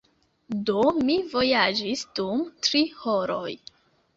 [0.69, 3.55] Do, mi vojaĝis dum tri horoj.